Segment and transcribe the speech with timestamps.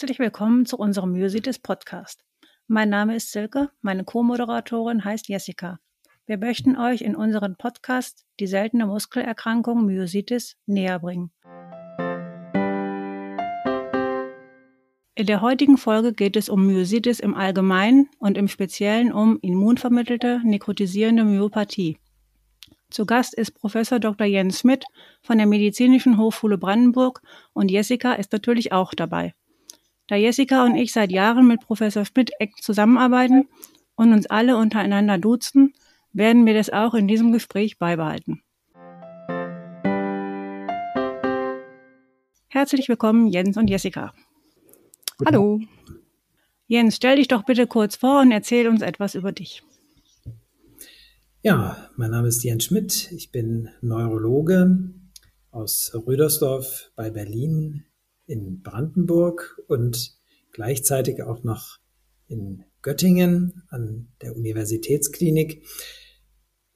[0.00, 2.24] Herzlich willkommen zu unserem Myositis Podcast.
[2.66, 5.78] Mein Name ist Silke, meine Co-Moderatorin heißt Jessica.
[6.24, 11.32] Wir möchten euch in unserem Podcast die seltene Muskelerkrankung Myositis näher bringen.
[15.16, 20.40] In der heutigen Folge geht es um Myositis im Allgemeinen und im Speziellen um immunvermittelte
[20.42, 21.98] nekrotisierende Myopathie.
[22.88, 24.26] Zu Gast ist Professor Dr.
[24.26, 24.86] Jens Schmidt
[25.20, 27.20] von der Medizinischen Hochschule Brandenburg
[27.52, 29.34] und Jessica ist natürlich auch dabei.
[30.10, 33.46] Da Jessica und ich seit Jahren mit Professor Schmidt eng zusammenarbeiten
[33.94, 35.72] und uns alle untereinander duzen,
[36.12, 38.42] werden wir das auch in diesem Gespräch beibehalten.
[42.48, 44.12] Herzlich willkommen, Jens und Jessica.
[45.24, 45.60] Hallo.
[46.66, 49.62] Jens, stell dich doch bitte kurz vor und erzähl uns etwas über dich.
[51.42, 53.12] Ja, mein Name ist Jens Schmidt.
[53.12, 54.90] Ich bin Neurologe
[55.52, 57.84] aus Rüdersdorf bei Berlin
[58.30, 60.16] in Brandenburg und
[60.52, 61.78] gleichzeitig auch noch
[62.28, 65.66] in Göttingen an der Universitätsklinik.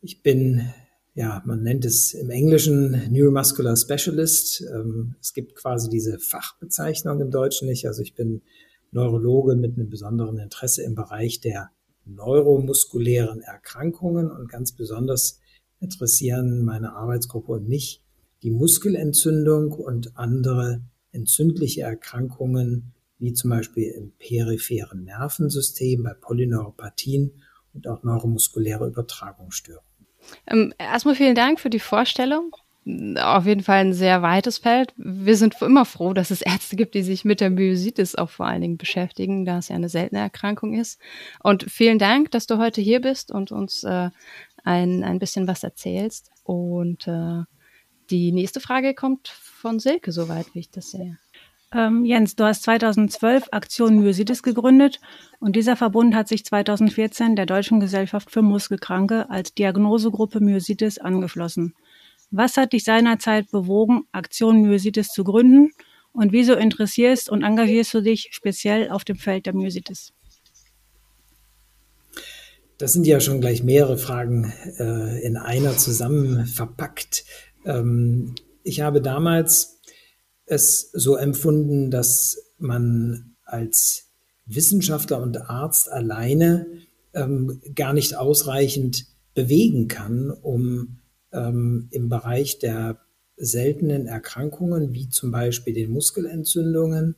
[0.01, 0.69] Ich bin,
[1.15, 4.65] ja, man nennt es im Englischen Neuromuscular Specialist.
[4.75, 7.87] Ähm, es gibt quasi diese Fachbezeichnung im Deutschen nicht.
[7.87, 8.43] Also ich bin
[8.91, 11.71] Neurologe mit einem besonderen Interesse im Bereich der
[12.05, 15.39] neuromuskulären Erkrankungen und ganz besonders
[15.81, 18.03] interessieren meine Arbeitsgruppe und mich
[18.43, 20.83] die Muskelentzündung und andere
[21.15, 29.85] entzündliche Erkrankungen, wie zum Beispiel im peripheren Nervensystem, bei Polyneuropathien und auch neuromuskuläre Übertragungsstörungen.
[30.47, 32.55] Ähm, erstmal vielen Dank für die Vorstellung.
[33.17, 34.93] Auf jeden Fall ein sehr weites Feld.
[34.97, 38.47] Wir sind immer froh, dass es Ärzte gibt, die sich mit der Myositis auch vor
[38.47, 41.01] allen Dingen beschäftigen, da es ja eine seltene Erkrankung ist.
[41.43, 44.11] Und vielen Dank, dass du heute hier bist und uns äh,
[44.65, 46.31] ein, ein bisschen was erzählst.
[46.43, 47.45] Und äh,
[48.11, 51.19] die nächste Frage kommt von Silke, soweit wie ich das sehe.
[51.75, 55.01] Ähm, Jens, du hast 2012 Aktion Myositis gegründet
[55.41, 61.75] und dieser Verbund hat sich 2014 der Deutschen Gesellschaft für Muskelkranke als Diagnosegruppe Myositis angeschlossen.
[62.31, 65.71] Was hat dich seinerzeit bewogen, Aktion Myositis zu gründen
[66.13, 70.13] und wieso interessierst und engagierst du dich speziell auf dem Feld der Myositis?
[72.79, 77.25] Das sind ja schon gleich mehrere Fragen äh, in einer zusammen verpackt.
[77.65, 79.81] Ähm, ich habe damals
[80.47, 84.11] es so empfunden, dass man als
[84.47, 86.67] Wissenschaftler und Arzt alleine
[87.15, 90.99] ähm, gar nicht ausreichend bewegen kann, um
[91.33, 93.01] ähm, im Bereich der
[93.37, 97.17] seltenen Erkrankungen, wie zum Beispiel den Muskelentzündungen,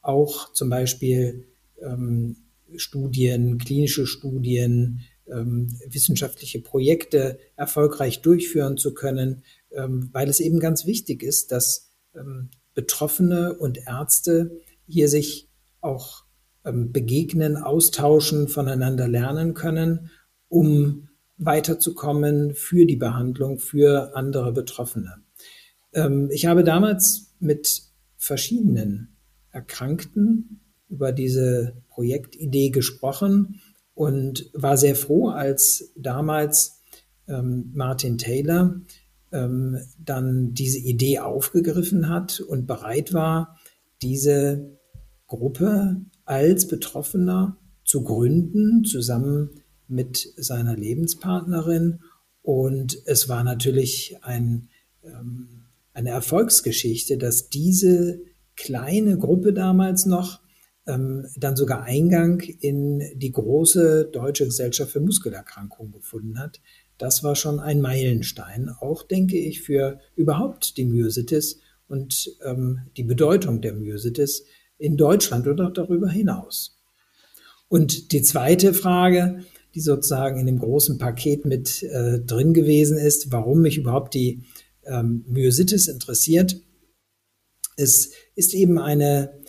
[0.00, 1.46] auch zum Beispiel
[1.80, 2.36] ähm,
[2.76, 9.42] Studien, klinische Studien, ähm, wissenschaftliche Projekte erfolgreich durchführen zu können,
[9.76, 15.48] weil es eben ganz wichtig ist, dass ähm, Betroffene und Ärzte hier sich
[15.80, 16.24] auch
[16.64, 20.10] ähm, begegnen, austauschen, voneinander lernen können,
[20.48, 25.16] um weiterzukommen für die Behandlung für andere Betroffene.
[26.30, 27.82] Ich habe damals mit
[28.16, 29.16] verschiedenen
[29.50, 33.60] Erkrankten über diese Projektidee gesprochen
[33.94, 36.80] und war sehr froh, als damals
[37.26, 38.80] Martin Taylor
[39.34, 43.58] ähm, dann diese Idee aufgegriffen hat und bereit war,
[44.00, 44.78] diese
[45.26, 49.50] Gruppe als Betroffener zu gründen, zusammen
[49.88, 52.00] mit seiner Lebenspartnerin.
[52.42, 54.68] Und es war natürlich ein,
[55.02, 58.20] ähm, eine Erfolgsgeschichte, dass diese
[58.56, 60.40] kleine Gruppe damals noch
[60.86, 66.60] ähm, dann sogar Eingang in die große Deutsche Gesellschaft für Muskelerkrankungen gefunden hat,
[66.98, 73.02] das war schon ein Meilenstein, auch denke ich, für überhaupt die Myositis und ähm, die
[73.02, 74.44] Bedeutung der Myositis
[74.78, 76.78] in Deutschland oder darüber hinaus.
[77.68, 79.44] Und die zweite Frage,
[79.74, 84.44] die sozusagen in dem großen Paket mit äh, drin gewesen ist, warum mich überhaupt die
[84.84, 86.60] ähm, Myositis interessiert,
[87.76, 89.40] ist, ist eben eine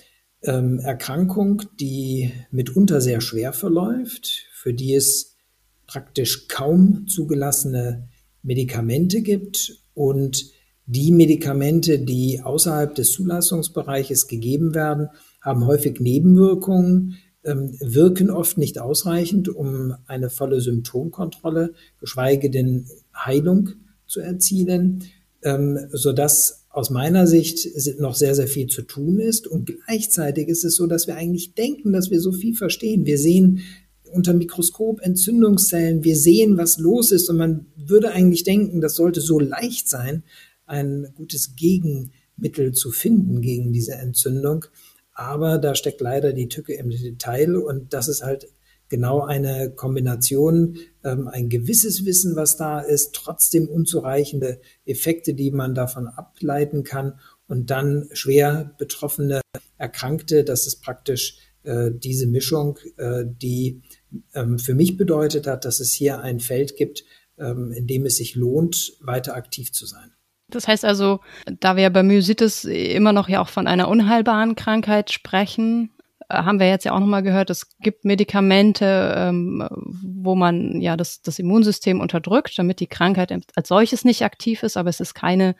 [0.41, 5.34] ähm, Erkrankung, die mitunter sehr schwer verläuft, für die es
[5.87, 8.07] praktisch kaum zugelassene
[8.43, 10.51] Medikamente gibt und
[10.85, 15.09] die Medikamente, die außerhalb des Zulassungsbereiches gegeben werden,
[15.41, 23.69] haben häufig Nebenwirkungen, ähm, wirken oft nicht ausreichend, um eine volle Symptomkontrolle, geschweige denn Heilung
[24.05, 25.03] zu erzielen,
[25.43, 27.67] ähm, sodass aus meiner Sicht
[27.99, 29.47] noch sehr, sehr viel zu tun ist.
[29.47, 33.05] Und gleichzeitig ist es so, dass wir eigentlich denken, dass wir so viel verstehen.
[33.05, 33.61] Wir sehen
[34.11, 39.21] unter Mikroskop Entzündungszellen, wir sehen, was los ist und man würde eigentlich denken, das sollte
[39.21, 40.23] so leicht sein,
[40.65, 44.65] ein gutes Gegenmittel zu finden gegen diese Entzündung.
[45.13, 48.47] Aber da steckt leider die Tücke im Detail und das ist halt
[48.89, 55.73] genau eine Kombination, ähm, ein gewisses Wissen, was da ist, trotzdem unzureichende Effekte, die man
[55.73, 59.41] davon ableiten kann und dann schwer betroffene
[59.77, 60.43] Erkrankte.
[60.43, 63.81] Das ist praktisch äh, diese Mischung, äh, die
[64.57, 67.03] für mich bedeutet hat, dass es hier ein Feld gibt,
[67.37, 70.11] ähm, in dem es sich lohnt, weiter aktiv zu sein.
[70.49, 71.21] Das heißt also,
[71.59, 75.91] da wir bei Myositis immer noch ja auch von einer unheilbaren Krankheit sprechen,
[76.29, 80.95] äh, haben wir jetzt ja auch nochmal gehört, es gibt Medikamente, ähm, wo man ja
[80.97, 85.13] das, das Immunsystem unterdrückt, damit die Krankheit als solches nicht aktiv ist, aber es ist
[85.15, 85.55] keine,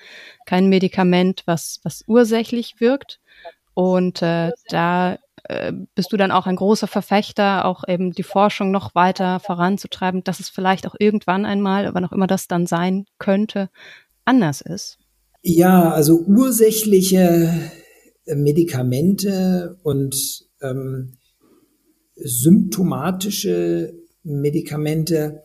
[0.45, 3.19] kein Medikament, was, was ursächlich wirkt.
[3.73, 5.17] Und äh, da
[5.49, 10.23] äh, bist du dann auch ein großer Verfechter, auch eben die Forschung noch weiter voranzutreiben,
[10.23, 13.69] dass es vielleicht auch irgendwann einmal, wann auch immer das dann sein könnte,
[14.25, 14.97] anders ist?
[15.41, 17.53] Ja, also ursächliche
[18.25, 20.15] Medikamente und
[20.61, 21.17] ähm,
[22.15, 23.93] symptomatische
[24.23, 25.43] Medikamente,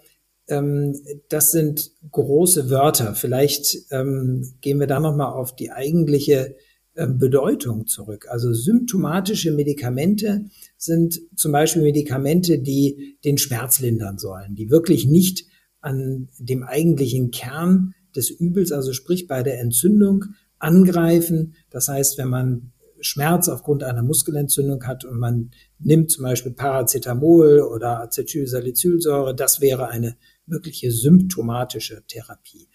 [0.49, 0.97] ähm,
[1.29, 3.15] das sind große Wörter.
[3.15, 6.57] Vielleicht ähm, gehen wir da nochmal auf die eigentliche
[6.95, 8.27] Bedeutung zurück.
[8.29, 10.47] Also symptomatische Medikamente
[10.77, 15.47] sind zum Beispiel Medikamente, die den Schmerz lindern sollen, die wirklich nicht
[15.81, 20.25] an dem eigentlichen Kern des Übels, also sprich bei der Entzündung,
[20.59, 21.55] angreifen.
[21.71, 27.61] Das heißt, wenn man Schmerz aufgrund einer Muskelentzündung hat und man nimmt zum Beispiel Paracetamol
[27.61, 30.17] oder Acetylsalicylsäure, das wäre eine
[30.47, 32.69] wirkliche symptomatische Therapie.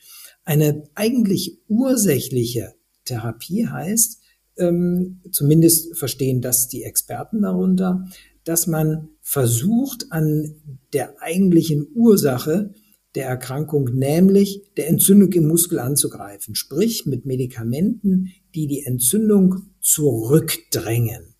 [0.43, 2.74] Eine eigentlich ursächliche
[3.05, 4.21] Therapie heißt,
[4.57, 8.05] ähm, zumindest verstehen das die Experten darunter,
[8.43, 10.55] dass man versucht, an
[10.93, 12.73] der eigentlichen Ursache
[13.15, 21.35] der Erkrankung, nämlich der Entzündung im Muskel anzugreifen, sprich mit Medikamenten, die die Entzündung zurückdrängen.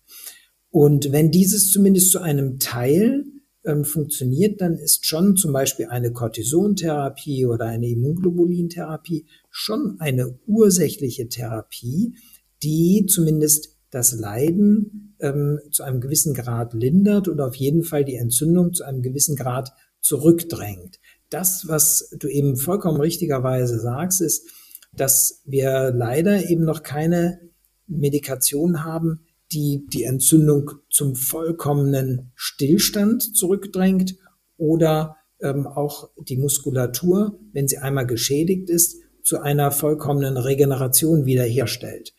[0.70, 3.24] Und wenn dieses zumindest zu einem Teil
[3.64, 11.28] ähm, funktioniert, dann ist schon zum Beispiel eine Cortisontherapie oder eine Immunglobulintherapie schon eine ursächliche
[11.28, 12.14] Therapie,
[12.62, 18.16] die zumindest das Leiden ähm, zu einem gewissen Grad lindert und auf jeden Fall die
[18.16, 19.72] Entzündung zu einem gewissen Grad
[20.02, 21.00] zurückdrängt.
[21.30, 24.46] Das, was du eben vollkommen richtigerweise sagst, ist,
[24.92, 27.40] dass wir leider eben noch keine
[27.86, 29.20] Medikation haben,
[29.52, 34.16] die die Entzündung zum vollkommenen Stillstand zurückdrängt
[34.58, 42.14] oder ähm, auch die Muskulatur, wenn sie einmal geschädigt ist, zu einer vollkommenen Regeneration wiederherstellt.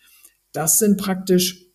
[0.52, 1.66] Das sind praktisch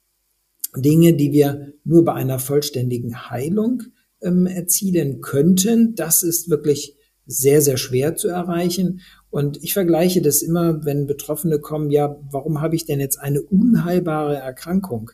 [0.77, 3.83] Dinge, die wir nur bei einer vollständigen Heilung
[4.21, 5.95] ähm, erzielen könnten.
[5.95, 9.01] Das ist wirklich sehr, sehr schwer zu erreichen.
[9.31, 13.41] Und ich vergleiche das immer, wenn Betroffene kommen, ja, warum habe ich denn jetzt eine
[13.41, 15.11] unheilbare Erkrankung?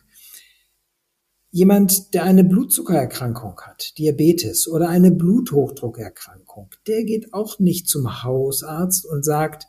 [1.51, 9.05] Jemand, der eine Blutzuckererkrankung hat, Diabetes oder eine Bluthochdruckerkrankung, der geht auch nicht zum Hausarzt
[9.05, 9.65] und sagt,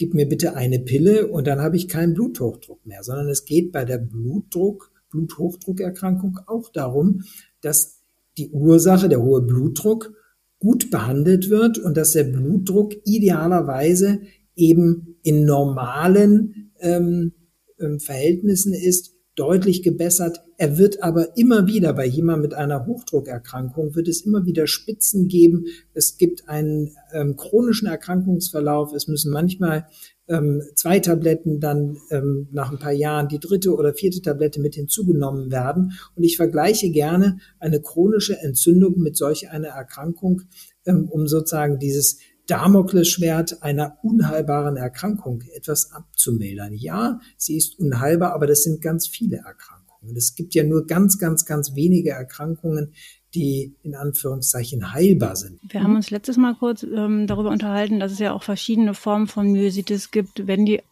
[0.00, 3.70] gib mir bitte eine Pille und dann habe ich keinen Bluthochdruck mehr, sondern es geht
[3.70, 7.24] bei der Blutdruck, Bluthochdruckerkrankung auch darum,
[7.60, 8.00] dass
[8.38, 10.14] die Ursache, der hohe Blutdruck,
[10.58, 14.22] gut behandelt wird und dass der Blutdruck idealerweise
[14.56, 17.32] eben in normalen ähm,
[17.78, 20.40] ähm Verhältnissen ist deutlich gebessert.
[20.56, 25.28] Er wird aber immer wieder bei jemandem mit einer Hochdruckerkrankung wird es immer wieder Spitzen
[25.28, 25.66] geben.
[25.94, 28.92] Es gibt einen ähm, chronischen Erkrankungsverlauf.
[28.92, 29.86] Es müssen manchmal
[30.28, 34.74] ähm, zwei Tabletten dann ähm, nach ein paar Jahren die dritte oder vierte Tablette mit
[34.74, 35.92] hinzugenommen werden.
[36.14, 40.42] Und ich vergleiche gerne eine chronische Entzündung mit solch einer Erkrankung,
[40.86, 42.18] ähm, um sozusagen dieses
[42.50, 46.74] Damoklesschwert einer unheilbaren Erkrankung etwas abzumildern.
[46.74, 50.16] Ja, sie ist unheilbar, aber das sind ganz viele Erkrankungen.
[50.16, 52.92] Es gibt ja nur ganz, ganz, ganz wenige Erkrankungen,
[53.34, 55.60] die in Anführungszeichen heilbar sind.
[55.62, 59.28] Wir haben uns letztes Mal kurz ähm, darüber unterhalten, dass es ja auch verschiedene Formen
[59.28, 60.82] von Myositis gibt, wenn die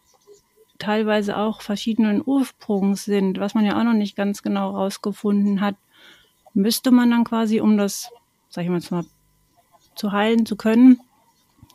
[0.78, 5.74] teilweise auch verschiedenen Ursprungs sind, was man ja auch noch nicht ganz genau rausgefunden hat,
[6.54, 8.10] müsste man dann quasi, um das,
[8.48, 9.04] sag ich mal,
[9.96, 11.00] zu heilen zu können,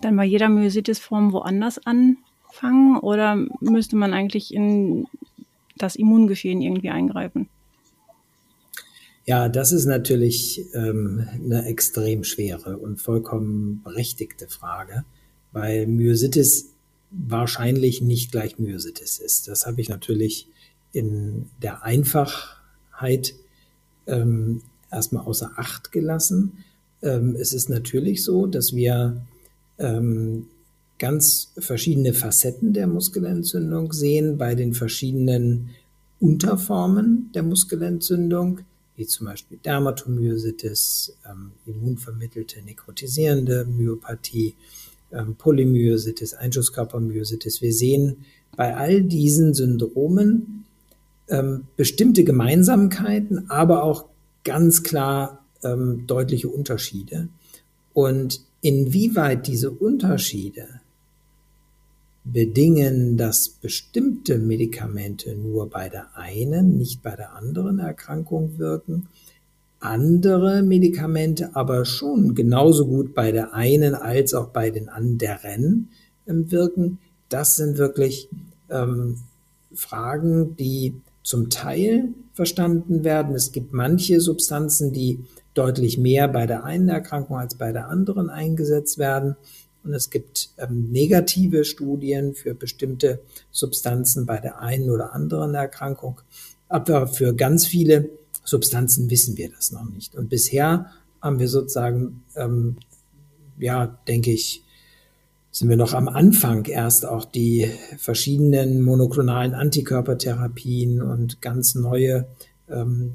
[0.03, 5.07] dann bei jeder Myositis-Form woanders anfangen oder müsste man eigentlich in
[5.77, 7.49] das Immungeschehen irgendwie eingreifen?
[9.25, 15.05] Ja, das ist natürlich ähm, eine extrem schwere und vollkommen berechtigte Frage,
[15.53, 16.73] weil Myositis
[17.09, 19.47] wahrscheinlich nicht gleich Myositis ist.
[19.47, 20.47] Das habe ich natürlich
[20.91, 23.35] in der Einfachheit
[24.07, 26.63] ähm, erstmal außer Acht gelassen.
[27.01, 29.21] Ähm, es ist natürlich so, dass wir
[29.77, 30.47] ähm,
[30.99, 35.69] ganz verschiedene Facetten der Muskelentzündung sehen bei den verschiedenen
[36.19, 38.61] Unterformen der Muskelentzündung,
[38.95, 44.55] wie zum Beispiel Dermatomyositis, ähm, immunvermittelte nekrotisierende Myopathie,
[45.11, 47.61] ähm, Polymyositis, Einschusskörpermyositis.
[47.61, 48.25] Wir sehen
[48.55, 50.65] bei all diesen Syndromen
[51.27, 54.05] ähm, bestimmte Gemeinsamkeiten, aber auch
[54.43, 57.29] ganz klar ähm, deutliche Unterschiede.
[57.93, 60.81] Und inwieweit diese Unterschiede
[62.23, 69.09] bedingen, dass bestimmte Medikamente nur bei der einen, nicht bei der anderen Erkrankung wirken,
[69.79, 75.89] andere Medikamente aber schon genauso gut bei der einen als auch bei den anderen
[76.25, 76.99] ähm, wirken.
[77.27, 78.29] Das sind wirklich
[78.69, 79.17] ähm,
[79.73, 83.35] Fragen, die zum Teil verstanden werden.
[83.35, 85.19] Es gibt manche Substanzen, die
[85.53, 89.35] deutlich mehr bei der einen Erkrankung als bei der anderen eingesetzt werden.
[89.83, 93.19] Und es gibt ähm, negative Studien für bestimmte
[93.51, 96.21] Substanzen bei der einen oder anderen Erkrankung.
[96.69, 98.09] Aber für ganz viele
[98.43, 100.15] Substanzen wissen wir das noch nicht.
[100.15, 100.87] Und bisher
[101.21, 102.77] haben wir sozusagen, ähm,
[103.59, 104.63] ja, denke ich,
[105.51, 112.25] sind wir noch am Anfang erst auch die verschiedenen monoklonalen Antikörpertherapien und ganz neue
[112.67, 113.13] ähm,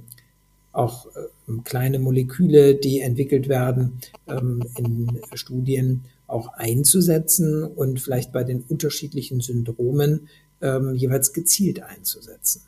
[0.73, 8.45] auch äh, kleine Moleküle, die entwickelt werden, ähm, in Studien auch einzusetzen und vielleicht bei
[8.45, 10.29] den unterschiedlichen Syndromen
[10.61, 12.63] ähm, jeweils gezielt einzusetzen.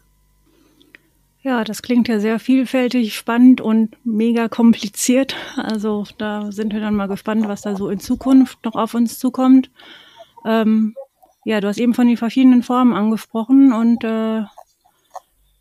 [1.43, 5.37] Ja, das klingt ja sehr vielfältig, spannend und mega kompliziert.
[5.57, 9.19] Also da sind wir dann mal gespannt, was da so in Zukunft noch auf uns
[9.19, 9.71] zukommt.
[10.45, 10.95] Ähm,
[11.45, 14.43] ja, du hast eben von den verschiedenen Formen angesprochen und äh,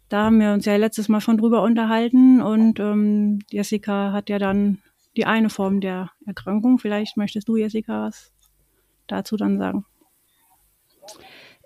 [0.10, 4.40] da haben wir uns ja letztes Mal schon drüber unterhalten und ähm, Jessica hat ja
[4.40, 4.80] dann
[5.16, 6.80] die eine Form der Erkrankung.
[6.80, 8.34] Vielleicht möchtest du, Jessica, was
[9.08, 9.86] dazu dann sagen.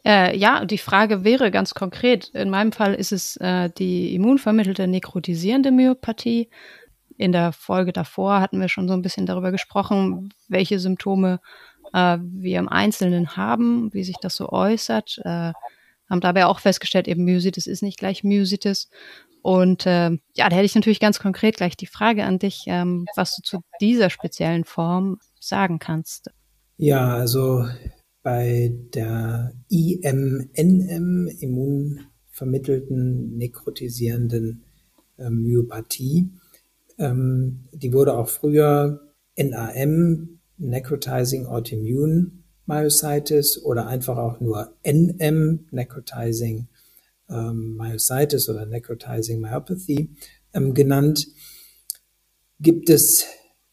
[0.05, 2.29] Äh, ja, die Frage wäre ganz konkret.
[2.33, 6.49] In meinem Fall ist es äh, die immunvermittelte nekrotisierende Myopathie.
[7.17, 11.39] In der Folge davor hatten wir schon so ein bisschen darüber gesprochen, welche Symptome
[11.93, 15.21] äh, wir im Einzelnen haben, wie sich das so äußert.
[16.09, 18.89] Haben dabei auch festgestellt, eben Myositis ist nicht gleich Myositis.
[19.41, 23.05] Und äh, ja, da hätte ich natürlich ganz konkret gleich die Frage an dich, ähm,
[23.15, 26.29] was du zu dieser speziellen Form sagen kannst.
[26.77, 27.67] Ja, also
[28.21, 34.63] bei der IMNM, immunvermittelten nekrotisierenden
[35.17, 36.29] äh, Myopathie,
[36.97, 46.67] ähm, die wurde auch früher NAM, Necrotizing Autoimmune Myositis oder einfach auch nur NM, Necrotizing
[47.29, 50.09] ähm, Myositis oder Necrotizing Myopathy
[50.53, 51.27] ähm, genannt,
[52.59, 53.25] gibt es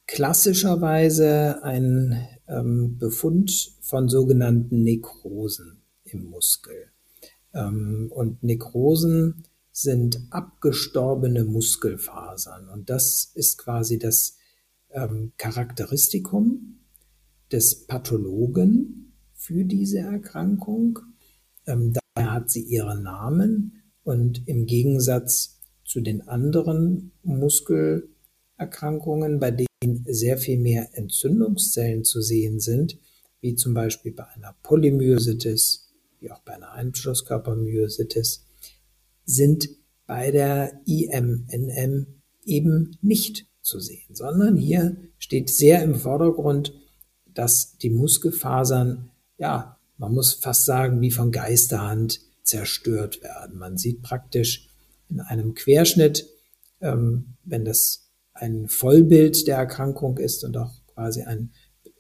[0.06, 6.90] klassischerweise einen ähm, Befund von sogenannten Nekrosen im Muskel.
[7.54, 12.68] Ähm, und Nekrosen sind abgestorbene Muskelfasern.
[12.68, 14.36] Und das ist quasi das
[14.90, 16.79] ähm, Charakteristikum
[17.52, 20.98] des Pathologen für diese Erkrankung.
[21.66, 30.04] Ähm, daher hat sie ihren Namen und im Gegensatz zu den anderen Muskelerkrankungen, bei denen
[30.06, 32.96] sehr viel mehr Entzündungszellen zu sehen sind,
[33.40, 35.88] wie zum Beispiel bei einer Polymyositis,
[36.20, 38.46] wie auch bei einer Einschlusskörpermyositis,
[39.24, 39.68] sind
[40.06, 42.06] bei der IMNM
[42.44, 46.74] eben nicht zu sehen, sondern hier steht sehr im Vordergrund
[47.34, 53.58] dass die Muskelfasern, ja, man muss fast sagen, wie von Geisterhand zerstört werden.
[53.58, 54.68] Man sieht praktisch
[55.08, 56.26] in einem Querschnitt,
[56.80, 61.52] ähm, wenn das ein Vollbild der Erkrankung ist und auch quasi ein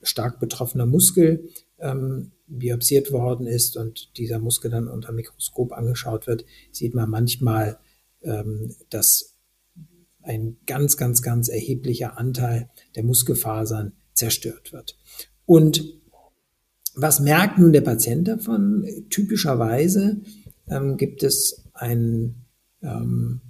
[0.02, 6.44] stark betroffener Muskel ähm, biopsiert worden ist und dieser Muskel dann unter Mikroskop angeschaut wird,
[6.72, 7.78] sieht man manchmal,
[8.22, 9.36] ähm, dass
[10.22, 14.96] ein ganz, ganz, ganz erheblicher Anteil der Muskelfasern zerstört wird.
[15.46, 15.82] Und
[16.94, 18.86] was merkt nun der Patient davon?
[19.10, 20.20] Typischerweise
[20.68, 22.34] ähm, gibt es ein,
[22.82, 23.40] ähm,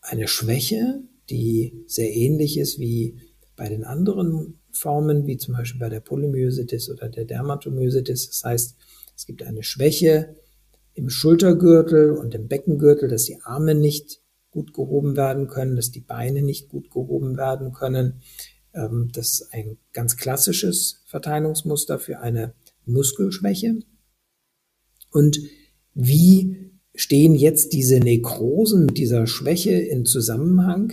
[0.00, 3.20] eine Schwäche, die sehr ähnlich ist wie
[3.54, 8.28] bei den anderen Formen, wie zum Beispiel bei der Polymyositis oder der Dermatomyositis.
[8.30, 8.76] Das heißt,
[9.16, 10.36] es gibt eine Schwäche
[10.94, 16.00] im Schultergürtel und im Beckengürtel, dass die Arme nicht gut gehoben werden können, dass die
[16.00, 18.22] Beine nicht gut gehoben werden können.
[18.74, 23.80] Ähm, das ist ein ganz klassisches Verteilungsmuster für eine Muskelschwäche.
[25.10, 25.40] Und
[25.94, 30.92] wie stehen jetzt diese Nekrosen mit dieser Schwäche in Zusammenhang?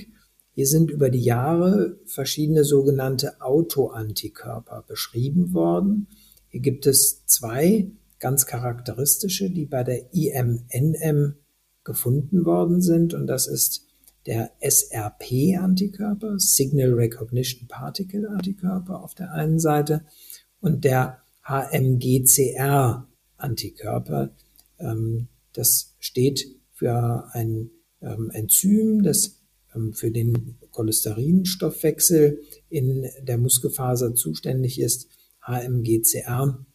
[0.52, 6.08] Hier sind über die Jahre verschiedene sogenannte Autoantikörper beschrieben worden.
[6.48, 11.36] Hier gibt es zwei ganz charakteristische, die bei der IMNM
[11.84, 13.14] gefunden worden sind.
[13.14, 13.85] Und das ist
[14.26, 20.06] der SRP-Antikörper, Signal Recognition Particle Antikörper auf der einen Seite
[20.60, 24.36] und der HMGCR-Antikörper.
[24.80, 27.70] Ähm, das steht für ein
[28.02, 29.44] ähm, Enzym, das
[29.76, 35.08] ähm, für den Cholesterinstoffwechsel in der Muskelfaser zuständig ist,
[35.42, 36.66] HMGCR.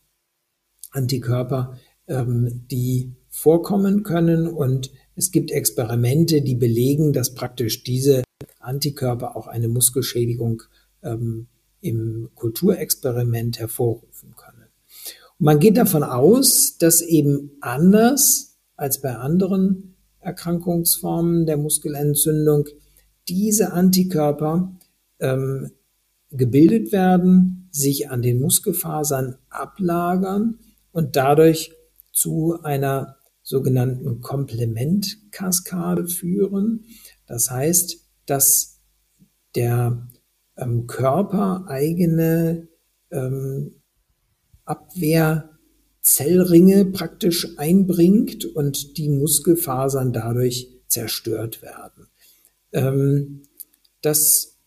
[0.92, 1.78] Antikörper,
[2.08, 8.24] die vorkommen können und es gibt Experimente, die belegen, dass praktisch diese
[8.58, 10.62] Antikörper auch eine Muskelschädigung
[11.02, 11.46] ähm,
[11.80, 14.68] im Kulturexperiment hervorrufen können.
[15.38, 22.66] Und man geht davon aus, dass eben anders als bei anderen Erkrankungsformen der Muskelentzündung
[23.28, 24.74] diese Antikörper
[25.18, 25.70] ähm,
[26.30, 30.58] gebildet werden, sich an den Muskelfasern ablagern
[30.92, 31.72] und dadurch
[32.12, 33.16] zu einer
[33.50, 36.84] sogenannten Komplementkaskade führen.
[37.26, 38.78] Das heißt, dass
[39.56, 40.06] der
[40.56, 42.68] ähm, Körper eigene
[43.10, 43.82] ähm,
[44.64, 52.06] Abwehrzellringe praktisch einbringt und die Muskelfasern dadurch zerstört werden.
[52.70, 53.42] Ähm,
[54.00, 54.60] das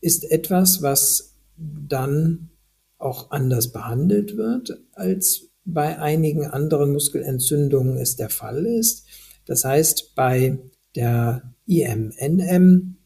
[0.00, 2.50] ist etwas, was dann
[2.98, 9.06] auch anders behandelt wird als bei einigen anderen Muskelentzündungen es der Fall ist.
[9.44, 10.58] Das heißt, bei
[10.94, 12.96] der IMNM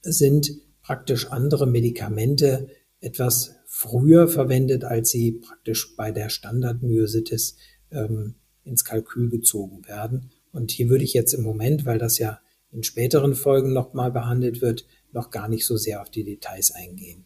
[0.00, 2.68] sind praktisch andere Medikamente
[3.00, 7.56] etwas früher verwendet, als sie praktisch bei der Standardmyositis
[7.90, 10.30] ähm, ins Kalkül gezogen werden.
[10.52, 14.62] Und hier würde ich jetzt im Moment, weil das ja in späteren Folgen nochmal behandelt
[14.62, 17.24] wird, noch gar nicht so sehr auf die Details eingehen.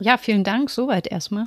[0.00, 0.70] Ja, vielen Dank.
[0.70, 1.46] Soweit erstmal.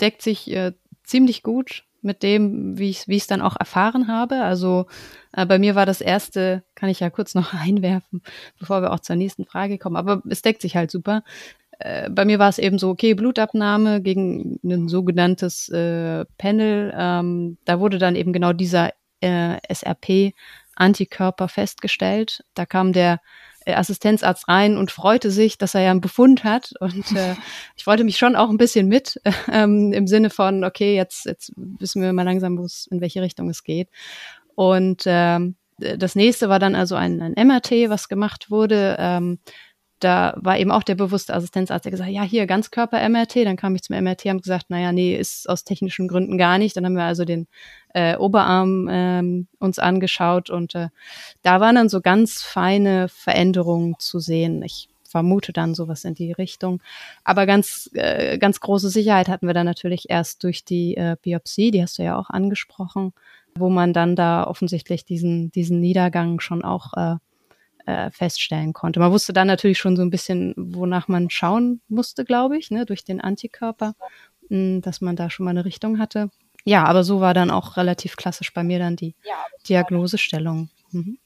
[0.00, 0.72] Deckt sich äh,
[1.08, 4.42] ziemlich gut mit dem, wie ich es dann auch erfahren habe.
[4.42, 4.86] Also
[5.32, 8.22] äh, bei mir war das erste, kann ich ja kurz noch einwerfen,
[8.58, 9.96] bevor wir auch zur nächsten Frage kommen.
[9.96, 11.22] Aber es deckt sich halt super.
[11.78, 16.92] Äh, bei mir war es eben so, okay, Blutabnahme gegen ein sogenanntes äh, Panel.
[16.96, 22.44] Ähm, da wurde dann eben genau dieser äh, SRP-Antikörper festgestellt.
[22.54, 23.20] Da kam der
[23.76, 26.72] Assistenzarzt rein und freute sich, dass er ja einen Befund hat.
[26.80, 27.34] Und äh,
[27.76, 29.20] ich wollte mich schon auch ein bisschen mit,
[29.52, 33.22] ähm, im Sinne von, okay, jetzt, jetzt wissen wir mal langsam, wo es, in welche
[33.22, 33.88] Richtung es geht.
[34.54, 38.96] Und ähm, das nächste war dann also ein, ein MRT, was gemacht wurde.
[38.98, 39.38] Ähm,
[40.00, 43.44] da war eben auch der bewusste Assistenzarzt, der gesagt, ja, hier Ganzkörper-MRT.
[43.44, 46.76] Dann kam ich zum MRT, haben gesagt, naja, nee, ist aus technischen Gründen gar nicht.
[46.76, 47.46] Dann haben wir also den
[47.94, 50.88] äh, Oberarm ähm, uns angeschaut und äh,
[51.42, 54.62] da waren dann so ganz feine Veränderungen zu sehen.
[54.62, 56.82] Ich vermute dann sowas in die Richtung.
[57.24, 61.70] Aber ganz, äh, ganz große Sicherheit hatten wir dann natürlich erst durch die äh, Biopsie,
[61.70, 63.12] die hast du ja auch angesprochen,
[63.56, 67.16] wo man dann da offensichtlich diesen, diesen Niedergang schon auch äh,
[67.88, 69.00] äh, feststellen konnte.
[69.00, 72.84] Man wusste dann natürlich schon so ein bisschen, wonach man schauen musste, glaube ich, ne,
[72.84, 73.94] durch den Antikörper,
[74.48, 76.28] mh, hm, dass man da schon mal eine Richtung hatte.
[76.64, 80.68] Ja, aber so war dann auch relativ klassisch bei mir dann die ja, Diagnosestellung.
[80.92, 81.16] Mhm.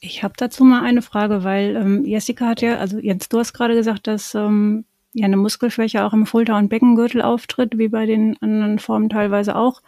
[0.00, 3.54] Ich habe dazu mal eine Frage, weil ähm, Jessica hat ja, also Jens, du hast
[3.54, 4.84] gerade gesagt, dass ähm,
[5.14, 9.56] ja eine Muskelschwäche auch im Schulter- und Beckengürtel auftritt, wie bei den anderen Formen teilweise
[9.56, 9.80] auch.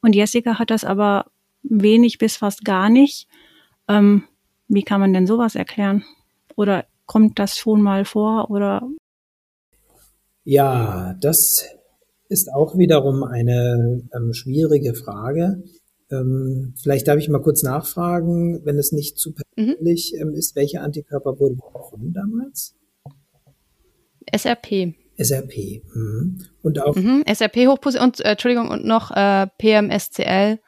[0.00, 1.26] Und Jessica hat das aber
[1.62, 3.28] wenig bis fast gar nicht.
[3.88, 4.24] Ähm,
[4.68, 6.04] wie kann man denn sowas erklären?
[6.56, 8.88] Oder kommt das schon mal vor oder?
[10.44, 11.66] Ja, das
[12.28, 15.62] ist auch wiederum eine ähm, schwierige Frage.
[16.10, 20.28] Ähm, vielleicht darf ich mal kurz nachfragen, wenn es nicht zu persönlich mhm.
[20.28, 22.74] ähm, ist, welche Antikörper wurden gefunden damals?
[24.30, 24.94] SRP.
[25.16, 25.82] SRP.
[25.94, 26.44] Mhm.
[26.62, 27.24] Und auch mhm.
[27.26, 30.60] SRP Hochposition und äh, Entschuldigung und noch äh, PMSCL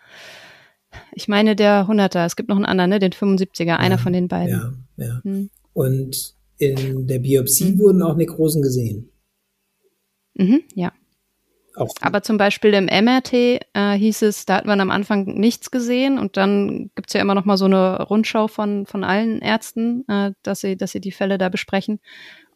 [1.12, 2.98] ich meine der 100er, es gibt noch einen anderen, ne?
[2.98, 4.84] den 75er, einer von den beiden.
[4.96, 5.20] Ja, ja.
[5.22, 5.50] Hm.
[5.72, 7.78] Und in der Biopsie hm.
[7.78, 9.10] wurden auch Nekrosen gesehen.
[10.34, 10.92] Mhm, ja.
[11.76, 15.70] Auch Aber zum Beispiel im MRT äh, hieß es, da hat man am Anfang nichts
[15.70, 20.04] gesehen und dann gibt's ja immer noch mal so eine Rundschau von, von allen Ärzten,
[20.08, 22.00] äh, dass, sie, dass sie die Fälle da besprechen.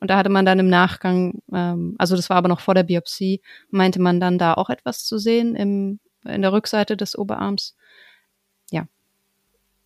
[0.01, 2.83] Und da hatte man dann im Nachgang, ähm, also das war aber noch vor der
[2.83, 3.41] Biopsie,
[3.71, 7.77] meinte man dann da auch etwas zu sehen im, in der Rückseite des Oberarms.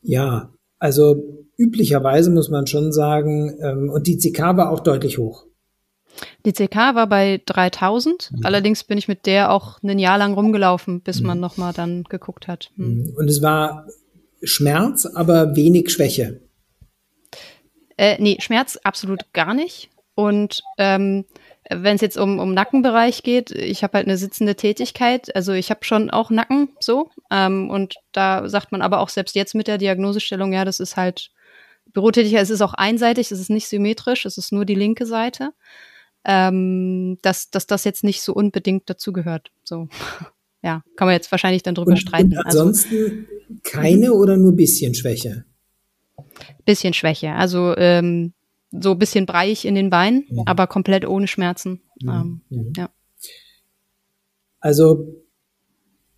[0.03, 5.45] Ja, also üblicherweise muss man schon sagen, ähm, und die CK war auch deutlich hoch.
[6.45, 8.33] Die CK war bei 3000.
[8.33, 8.41] Mhm.
[8.45, 11.27] Allerdings bin ich mit der auch ein Jahr lang rumgelaufen, bis mhm.
[11.29, 12.71] man nochmal dann geguckt hat.
[12.77, 12.87] Mhm.
[12.87, 13.15] mhm.
[13.17, 13.87] Und es war
[14.43, 16.41] Schmerz, aber wenig Schwäche.
[17.97, 19.91] Äh, nee, Schmerz absolut gar nicht.
[20.15, 21.25] Und ähm,
[21.71, 25.71] wenn es jetzt um, um Nackenbereich geht, ich habe halt eine sitzende Tätigkeit, also ich
[25.71, 27.11] habe schon auch Nacken so.
[27.31, 30.97] Ähm, und da sagt man aber auch selbst jetzt mit der Diagnosestellung, ja, das ist
[30.97, 31.31] halt
[31.93, 35.51] Bürotätigkeit, es ist auch einseitig, es ist nicht symmetrisch, es ist nur die linke Seite.
[36.25, 39.51] Ähm, dass, dass das jetzt nicht so unbedingt dazugehört.
[39.65, 39.89] So.
[40.61, 42.33] Ja, kann man jetzt wahrscheinlich dann drüber und, streiten.
[42.33, 45.45] Und also ansonsten also, keine oder nur bisschen Schwäche?
[46.65, 47.31] Bisschen Schwäche.
[47.31, 48.35] Also ähm,
[48.71, 50.43] so ein bisschen breich in den Beinen, mhm.
[50.47, 51.83] aber komplett ohne Schmerzen.
[52.03, 52.09] Mhm.
[52.09, 52.73] Ähm, mhm.
[52.77, 52.91] Ja.
[54.61, 55.15] Also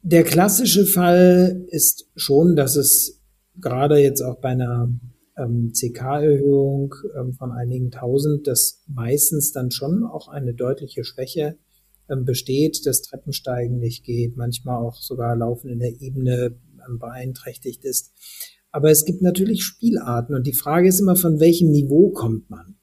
[0.03, 3.21] der klassische Fall ist schon, dass es
[3.61, 4.91] gerade jetzt auch bei einer
[5.37, 11.59] ähm, CK-Erhöhung ähm, von einigen tausend, dass meistens dann schon auch eine deutliche Schwäche
[12.09, 16.57] ähm, besteht, das Treppensteigen nicht geht, manchmal auch sogar Laufen in der Ebene
[16.89, 18.13] ähm, beeinträchtigt ist.
[18.73, 22.77] Aber es gibt natürlich Spielarten und die Frage ist immer, von welchem Niveau kommt man?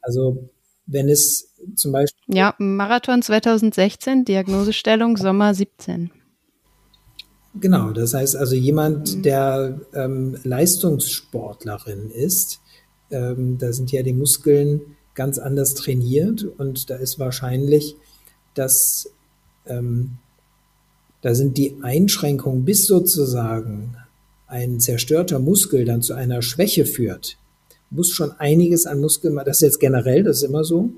[0.00, 0.50] Also
[0.86, 2.34] wenn es zum Beispiel.
[2.34, 6.10] Ja, Marathon 2016, Diagnosestellung Sommer 17.
[7.60, 9.22] Genau, das heißt also jemand, mhm.
[9.22, 12.60] der ähm, Leistungssportlerin ist,
[13.10, 14.80] ähm, da sind ja die Muskeln
[15.14, 17.96] ganz anders trainiert und da ist wahrscheinlich,
[18.54, 19.12] dass
[19.66, 20.18] ähm,
[21.20, 23.96] da sind die Einschränkungen bis sozusagen
[24.52, 27.38] ein zerstörter Muskel dann zu einer Schwäche führt,
[27.88, 30.90] muss schon einiges an Muskel, das ist jetzt generell, das ist immer so,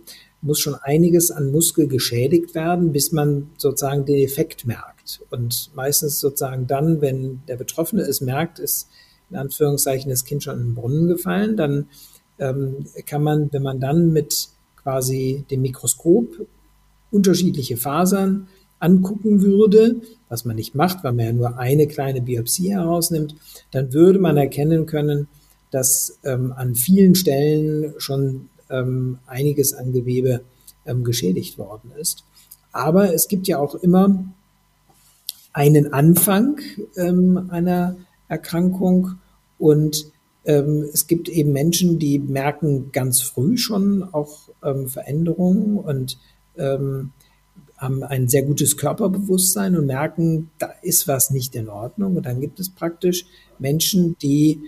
[0.43, 5.21] muss schon einiges an Muskel geschädigt werden, bis man sozusagen den Effekt merkt.
[5.31, 8.89] Und meistens sozusagen dann, wenn der Betroffene es merkt, ist
[9.31, 11.87] in Anführungszeichen das Kind schon in den Brunnen gefallen, dann
[12.41, 16.47] ähm, kann man, wenn man dann mit quasi dem Mikroskop
[17.13, 18.49] unterschiedliche Fasern
[18.85, 23.35] angucken würde, was man nicht macht, weil man ja nur eine kleine Biopsie herausnimmt,
[23.71, 25.27] dann würde man erkennen können,
[25.71, 30.43] dass ähm, an vielen Stellen schon ähm, einiges an Gewebe
[30.87, 32.25] ähm, geschädigt worden ist.
[32.73, 34.25] Aber es gibt ja auch immer
[35.53, 36.61] einen Anfang
[36.97, 37.97] ähm, einer
[38.29, 39.15] Erkrankung
[39.59, 40.13] und
[40.45, 46.19] ähm, es gibt eben Menschen, die merken ganz früh schon auch ähm, Veränderungen und
[46.59, 47.13] ähm,
[47.85, 52.17] haben ein sehr gutes Körperbewusstsein und merken, da ist was nicht in Ordnung.
[52.17, 53.27] Und dann gibt es praktisch
[53.59, 54.61] Menschen, die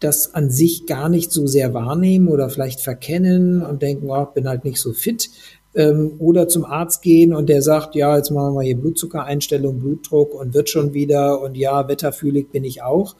[0.00, 4.48] das an sich gar nicht so sehr wahrnehmen oder vielleicht verkennen und denken, oh, bin
[4.48, 5.30] halt nicht so fit.
[5.74, 10.34] Ähm, oder zum Arzt gehen und der sagt, ja, jetzt machen wir hier Blutzuckereinstellung, Blutdruck
[10.34, 13.14] und wird schon wieder und ja, wetterfühlig bin ich auch.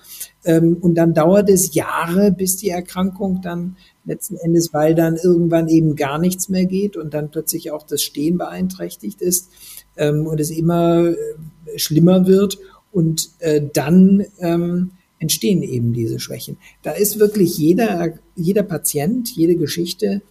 [0.44, 5.68] Ähm, und dann dauert es Jahre, bis die Erkrankung dann letzten Endes, weil dann irgendwann
[5.68, 9.50] eben gar nichts mehr geht und dann plötzlich auch das Stehen beeinträchtigt ist
[9.96, 12.58] ähm, und es immer äh, schlimmer wird
[12.92, 16.58] und äh, dann ähm, entstehen eben diese Schwächen.
[16.82, 20.22] Da ist wirklich jeder, jeder Patient, jede Geschichte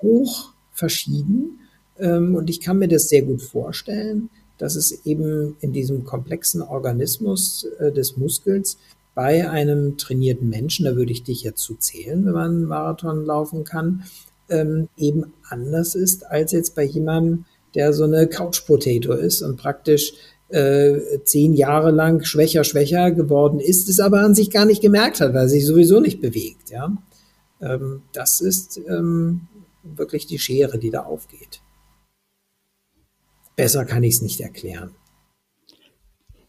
[0.00, 1.58] hoch verschieden
[1.98, 6.62] ähm, und ich kann mir das sehr gut vorstellen, dass es eben in diesem komplexen
[6.62, 8.78] Organismus äh, des Muskels
[9.14, 13.24] bei einem trainierten Menschen, da würde ich dich jetzt zu zählen, wenn man einen Marathon
[13.24, 14.04] laufen kann,
[14.48, 19.56] ähm, eben anders ist als jetzt bei jemandem, der so eine Couch Potato ist und
[19.56, 20.12] praktisch
[20.48, 25.20] äh, zehn Jahre lang schwächer, schwächer geworden ist, es aber an sich gar nicht gemerkt
[25.20, 26.70] hat, weil er sich sowieso nicht bewegt.
[26.70, 26.96] Ja,
[27.60, 29.42] ähm, das ist ähm,
[29.82, 31.60] wirklich die Schere, die da aufgeht.
[33.56, 34.90] Besser kann ich es nicht erklären.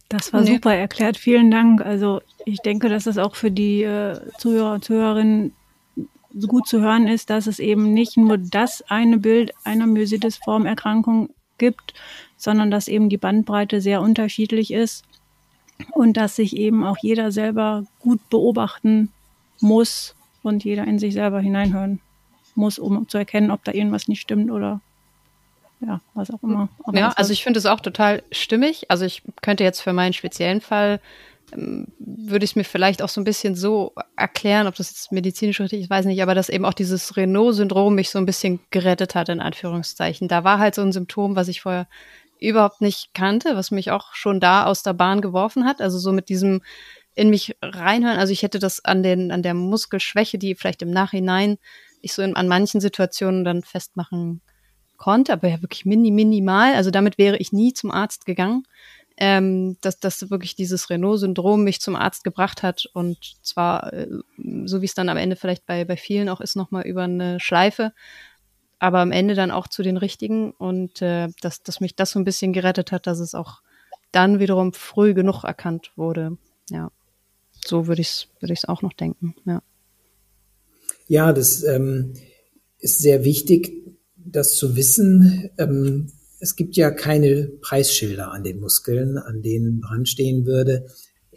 [0.09, 0.53] Das war nee.
[0.53, 1.17] super erklärt.
[1.17, 1.81] Vielen Dank.
[1.81, 5.53] Also ich denke, dass es auch für die äh, Zuhörer und Zuhörerinnen
[6.37, 11.29] so gut zu hören ist, dass es eben nicht nur das eine Bild einer Myositis-Formerkrankung
[11.57, 11.93] gibt,
[12.37, 15.05] sondern dass eben die Bandbreite sehr unterschiedlich ist
[15.91, 19.09] und dass sich eben auch jeder selber gut beobachten
[19.61, 22.01] muss und jeder in sich selber hineinhören
[22.53, 24.81] muss, um zu erkennen, ob da irgendwas nicht stimmt oder
[25.81, 26.69] ja, was auch immer.
[26.83, 28.89] Aber ja, also ich finde es auch total stimmig.
[28.89, 30.99] Also ich könnte jetzt für meinen speziellen Fall,
[31.53, 35.11] ähm, würde ich es mir vielleicht auch so ein bisschen so erklären, ob das jetzt
[35.11, 38.59] medizinisch richtig ist, weiß nicht, aber dass eben auch dieses Renault-Syndrom mich so ein bisschen
[38.71, 40.27] gerettet hat, in Anführungszeichen.
[40.27, 41.87] Da war halt so ein Symptom, was ich vorher
[42.39, 45.81] überhaupt nicht kannte, was mich auch schon da aus der Bahn geworfen hat.
[45.81, 46.61] Also so mit diesem
[47.15, 48.17] in mich reinhören.
[48.17, 51.57] Also ich hätte das an den, an der Muskelschwäche, die vielleicht im Nachhinein
[52.01, 54.41] ich so in, an manchen Situationen dann festmachen
[54.97, 56.73] konnte, aber ja wirklich mini, minimal.
[56.75, 58.63] Also damit wäre ich nie zum Arzt gegangen.
[59.17, 64.09] Ähm, dass, dass wirklich dieses Renault-Syndrom mich zum Arzt gebracht hat und zwar, äh,
[64.65, 67.39] so wie es dann am Ende vielleicht bei, bei vielen auch ist, nochmal über eine
[67.39, 67.93] Schleife,
[68.77, 72.19] aber am Ende dann auch zu den richtigen und äh, dass, dass mich das so
[72.19, 73.61] ein bisschen gerettet hat, dass es auch
[74.11, 76.37] dann wiederum früh genug erkannt wurde.
[76.69, 76.91] Ja,
[77.65, 79.61] so würde ich es würde auch noch denken, ja.
[81.07, 82.13] Ja, das ähm,
[82.79, 83.84] ist sehr wichtig,
[84.25, 86.07] das zu wissen, ähm,
[86.39, 90.85] es gibt ja keine Preisschilder an den Muskeln, an denen dran stehen würde,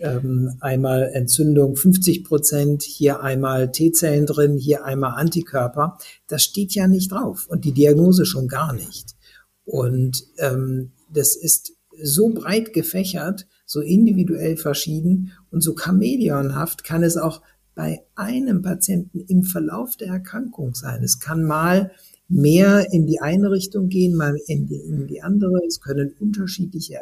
[0.00, 5.98] ähm, einmal Entzündung 50 Prozent, hier einmal T-Zellen drin, hier einmal Antikörper.
[6.26, 9.16] Das steht ja nicht drauf und die Diagnose schon gar nicht.
[9.64, 17.16] Und ähm, das ist so breit gefächert, so individuell verschieden und so chameleonhaft kann es
[17.16, 17.42] auch
[17.74, 21.02] bei einem Patienten im Verlauf der Erkrankung sein.
[21.02, 21.92] Es kann mal
[22.28, 25.60] mehr in die eine Richtung gehen, mal in die, in die andere.
[25.66, 26.98] Es können unterschiedliche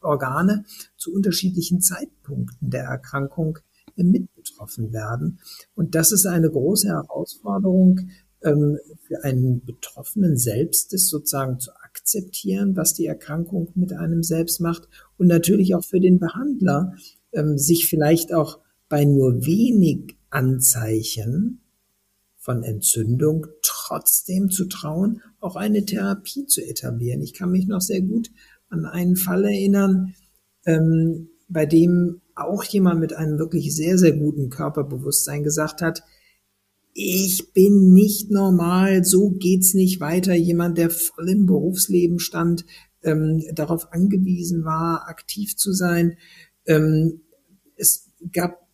[0.00, 0.64] Organe
[0.96, 3.58] zu unterschiedlichen Zeitpunkten der Erkrankung
[3.96, 5.38] mit betroffen werden.
[5.74, 8.00] Und das ist eine große Herausforderung
[8.42, 14.60] ähm, für einen Betroffenen selbst, das sozusagen zu akzeptieren, was die Erkrankung mit einem selbst
[14.60, 16.94] macht und natürlich auch für den Behandler,
[17.32, 21.60] ähm, sich vielleicht auch bei nur wenig Anzeichen
[22.44, 27.22] von Entzündung trotzdem zu trauen, auch eine Therapie zu etablieren.
[27.22, 28.30] Ich kann mich noch sehr gut
[28.68, 30.14] an einen Fall erinnern,
[30.66, 36.02] ähm, bei dem auch jemand mit einem wirklich sehr, sehr guten Körperbewusstsein gesagt hat,
[36.92, 40.34] ich bin nicht normal, so geht's nicht weiter.
[40.34, 42.66] Jemand, der voll im Berufsleben stand,
[43.02, 46.18] ähm, darauf angewiesen war, aktiv zu sein.
[46.66, 47.22] Ähm,
[47.76, 48.68] es gab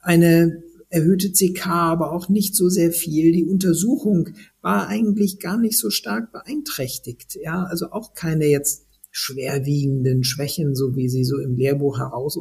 [0.00, 3.32] eine erhöhte CK, aber auch nicht so sehr viel.
[3.32, 4.28] Die Untersuchung
[4.60, 7.38] war eigentlich gar nicht so stark beeinträchtigt.
[7.42, 12.38] Ja, also auch keine jetzt schwerwiegenden Schwächen, so wie sie so im Lehrbuch heraus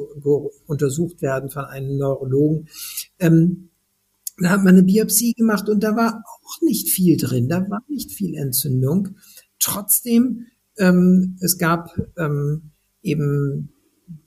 [0.67, 2.67] untersucht werden von einem Neurologen.
[3.19, 3.69] Ähm,
[4.37, 7.83] da hat man eine Biopsie gemacht und da war auch nicht viel drin, da war
[7.87, 9.15] nicht viel Entzündung.
[9.59, 13.69] Trotzdem, ähm, es gab ähm, eben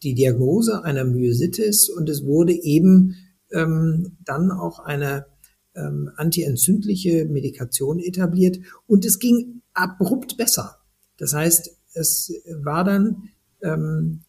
[0.02, 3.16] die Diagnose einer Myositis und es wurde eben
[3.54, 5.26] ähm, dann auch eine
[5.74, 10.78] ähm, antientzündliche Medikation etabliert und es ging abrupt besser.
[11.16, 13.30] Das heißt, es war dann
[13.62, 14.20] ähm,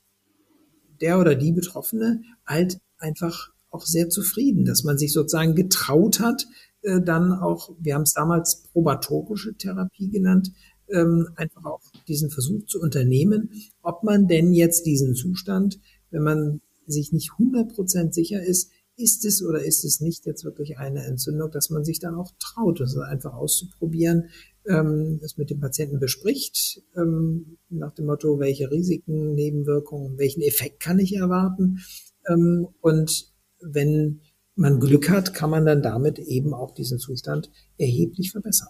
[1.01, 6.47] der oder die Betroffene halt einfach auch sehr zufrieden, dass man sich sozusagen getraut hat,
[6.81, 10.51] äh, dann auch, wir haben es damals probatorische Therapie genannt,
[10.87, 13.49] ähm, einfach auch diesen Versuch zu unternehmen,
[13.81, 15.79] ob man denn jetzt diesen Zustand,
[16.11, 20.77] wenn man sich nicht 100% sicher ist, ist es oder ist es nicht jetzt wirklich
[20.77, 24.29] eine Entzündung, dass man sich dann auch traut, das einfach auszuprobieren,
[24.67, 30.79] ähm, das mit dem Patienten bespricht, ähm, nach dem Motto, welche Risiken, Nebenwirkungen, welchen Effekt
[30.79, 31.79] kann ich erwarten.
[32.27, 34.21] Ähm, und wenn
[34.55, 38.69] man Glück hat, kann man dann damit eben auch diesen Zustand erheblich verbessern.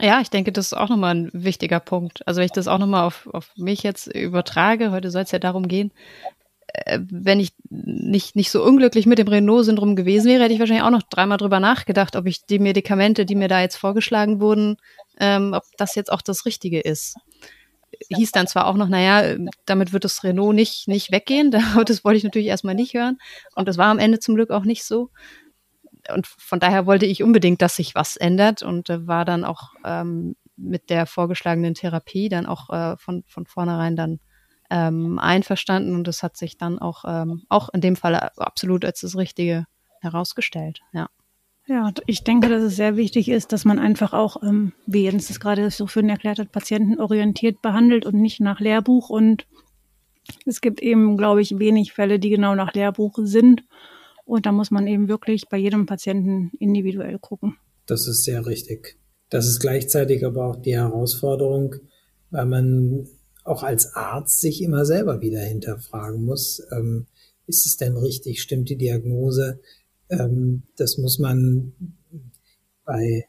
[0.00, 2.26] Ja, ich denke, das ist auch nochmal ein wichtiger Punkt.
[2.26, 5.38] Also wenn ich das auch nochmal auf, auf mich jetzt übertrage, heute soll es ja
[5.38, 5.92] darum gehen,
[6.98, 10.90] wenn ich nicht, nicht so unglücklich mit dem Renault-Syndrom gewesen wäre, hätte ich wahrscheinlich auch
[10.90, 14.76] noch dreimal drüber nachgedacht, ob ich die Medikamente, die mir da jetzt vorgeschlagen wurden,
[15.18, 17.16] ähm, ob das jetzt auch das Richtige ist.
[18.08, 21.50] Hieß dann zwar auch noch, naja, damit wird das Renault nicht, nicht weggehen,
[21.86, 23.18] das wollte ich natürlich erstmal nicht hören.
[23.54, 25.10] Und das war am Ende zum Glück auch nicht so.
[26.12, 29.74] Und von daher wollte ich unbedingt, dass sich was ändert und äh, war dann auch
[29.84, 34.20] ähm, mit der vorgeschlagenen Therapie dann auch äh, von, von vornherein dann
[34.70, 39.00] ähm, einverstanden und das hat sich dann auch, ähm, auch in dem Fall absolut als
[39.00, 39.66] das Richtige
[40.00, 41.08] herausgestellt, ja.
[41.66, 45.28] Ja, ich denke, dass es sehr wichtig ist, dass man einfach auch, ähm, wie Jens
[45.28, 49.08] das gerade so schön erklärt hat, patientenorientiert behandelt und nicht nach Lehrbuch.
[49.08, 49.46] Und
[50.46, 53.62] es gibt eben, glaube ich, wenig Fälle, die genau nach Lehrbuch sind.
[54.24, 57.56] Und da muss man eben wirklich bei jedem Patienten individuell gucken.
[57.86, 58.98] Das ist sehr richtig.
[59.28, 61.76] Das ist gleichzeitig aber auch die Herausforderung,
[62.30, 63.06] weil man
[63.50, 67.06] auch als Arzt sich immer selber wieder hinterfragen muss, ähm,
[67.46, 69.60] ist es denn richtig, stimmt die Diagnose?
[70.08, 71.72] Ähm, das muss man
[72.84, 73.26] bei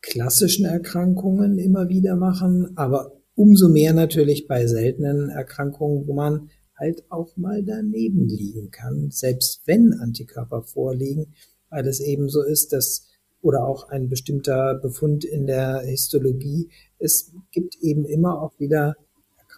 [0.00, 7.04] klassischen Erkrankungen immer wieder machen, aber umso mehr natürlich bei seltenen Erkrankungen, wo man halt
[7.10, 11.34] auch mal daneben liegen kann, selbst wenn Antikörper vorliegen,
[11.68, 13.08] weil es eben so ist, dass
[13.40, 18.96] oder auch ein bestimmter Befund in der Histologie, es gibt eben immer auch wieder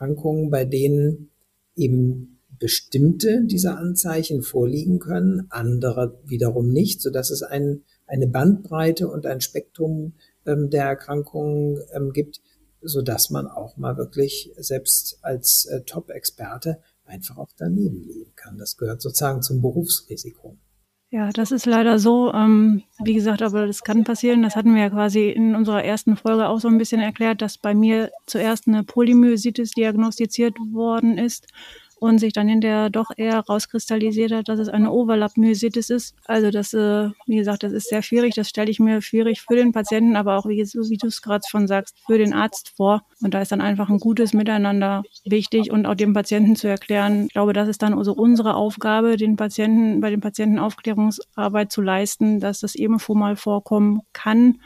[0.01, 1.31] Erkrankungen, bei denen
[1.77, 9.09] eben bestimmte dieser Anzeichen vorliegen können, andere wiederum nicht, so dass es ein, eine Bandbreite
[9.09, 10.15] und ein Spektrum
[10.47, 12.41] ähm, der Erkrankungen ähm, gibt,
[12.83, 18.59] so dass man auch mal wirklich selbst als äh, Top-Experte einfach auch daneben liegen kann.
[18.59, 20.57] Das gehört sozusagen zum Berufsrisiko.
[21.13, 22.33] Ja, das ist leider so.
[22.33, 24.43] Ähm, wie gesagt, aber das kann passieren.
[24.43, 27.59] Das hatten wir ja quasi in unserer ersten Folge auch so ein bisschen erklärt, dass
[27.59, 31.49] bei mir zuerst eine Polymyositis diagnostiziert worden ist
[32.01, 36.17] und sich dann hinterher doch eher rauskristallisiert hat, dass es eine Overlap-Myositis ist.
[36.25, 38.35] Also das, äh, wie gesagt, das ist sehr schwierig.
[38.35, 41.45] Das stelle ich mir schwierig für den Patienten, aber auch, wie, wie du es gerade
[41.49, 43.03] schon sagst, für den Arzt vor.
[43.23, 47.27] Und da ist dann einfach ein gutes Miteinander wichtig und auch dem Patienten zu erklären.
[47.27, 51.83] Ich glaube, das ist dann also unsere Aufgabe, den Patienten, bei den Patienten Aufklärungsarbeit zu
[51.83, 54.59] leisten, dass das eben schon mal vorkommen kann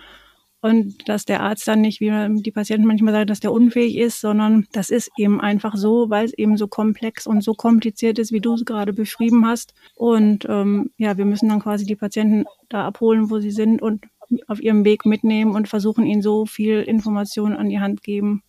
[0.65, 4.23] und dass der Arzt dann nicht, wie die Patienten manchmal sagen, dass der unfähig ist,
[4.23, 8.33] sondern das ist eben einfach so, weil es eben so komplex und so kompliziert ist,
[8.33, 9.75] wie du es gerade beschrieben hast.
[9.95, 14.07] Und ähm, ja, wir müssen dann quasi die Patienten da abholen, wo sie sind und
[14.47, 18.43] auf ihrem Weg mitnehmen und versuchen, ihnen so viel Information an die Hand geben,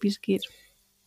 [0.00, 0.44] wie es geht.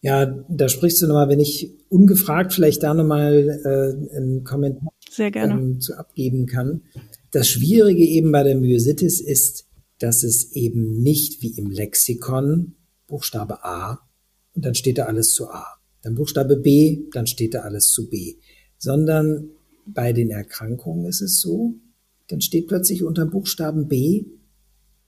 [0.01, 5.29] Ja, da sprichst du nochmal, wenn ich ungefragt vielleicht da nochmal äh, einen Kommentar Sehr
[5.29, 5.53] gerne.
[5.53, 6.81] Ähm, zu abgeben kann.
[7.29, 9.66] Das Schwierige eben bei der Myositis ist,
[9.99, 12.75] dass es eben nicht wie im Lexikon
[13.07, 13.99] Buchstabe A
[14.53, 15.65] und dann steht da alles zu A.
[16.03, 18.35] Dann Buchstabe B, dann steht da alles zu B.
[18.77, 19.49] Sondern
[19.85, 21.75] bei den Erkrankungen ist es so,
[22.27, 24.25] dann steht plötzlich unter Buchstaben B,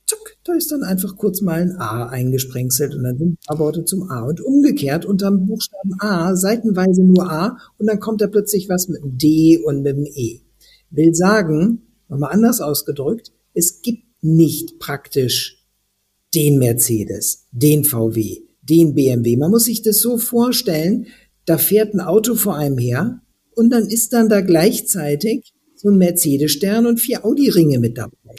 [0.09, 3.59] zack, da ist dann einfach kurz mal ein A eingesprengselt und dann sind ein paar
[3.59, 4.21] Worte zum A.
[4.23, 8.87] Und umgekehrt unter dem Buchstaben A seitenweise nur A und dann kommt da plötzlich was
[8.87, 10.41] mit einem D und mit einem E.
[10.89, 15.65] Will sagen, nochmal anders ausgedrückt, es gibt nicht praktisch
[16.33, 19.37] den Mercedes, den VW, den BMW.
[19.37, 21.07] Man muss sich das so vorstellen,
[21.45, 23.21] da fährt ein Auto vor einem her
[23.55, 28.35] und dann ist dann da gleichzeitig so ein Mercedes-Stern und vier Audi-Ringe mit dabei.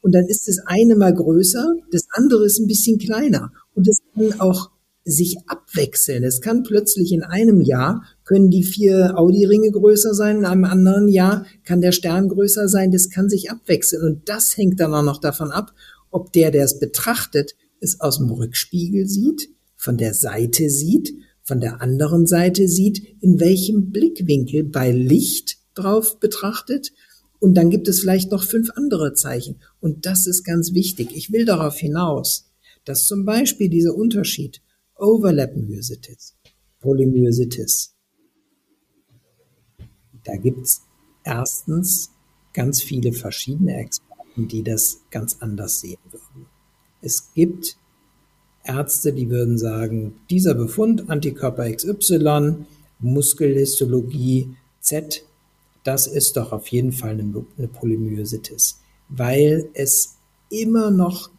[0.00, 3.52] Und dann ist das eine mal größer, das andere ist ein bisschen kleiner.
[3.74, 4.70] Und es kann auch
[5.08, 6.24] sich abwechseln.
[6.24, 11.08] Es kann plötzlich in einem Jahr können die vier Audi-Ringe größer sein, in einem anderen
[11.08, 12.90] Jahr kann der Stern größer sein.
[12.90, 14.02] Das kann sich abwechseln.
[14.02, 15.72] Und das hängt dann auch noch davon ab,
[16.10, 21.14] ob der, der es betrachtet, es aus dem Rückspiegel sieht, von der Seite sieht,
[21.44, 26.92] von der anderen Seite sieht, in welchem Blickwinkel bei Licht drauf betrachtet.
[27.38, 29.60] Und dann gibt es vielleicht noch fünf andere Zeichen.
[29.78, 31.10] Und das ist ganz wichtig.
[31.14, 32.50] Ich will darauf hinaus,
[32.84, 34.62] dass zum Beispiel dieser Unterschied
[34.98, 36.36] Overlap-Myositis,
[36.80, 37.94] Polymyositis.
[40.24, 40.82] Da gibt's
[41.22, 42.10] erstens
[42.54, 46.46] ganz viele verschiedene Experten, die das ganz anders sehen würden.
[47.02, 47.76] Es gibt
[48.64, 52.64] Ärzte, die würden sagen, dieser Befund, Antikörper XY,
[52.98, 55.24] Muskelhistologie Z,
[55.84, 60.16] das ist doch auf jeden Fall eine, eine Polymyositis, weil es
[60.48, 61.30] immer noch